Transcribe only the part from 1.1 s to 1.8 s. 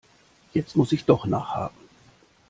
nachhaken.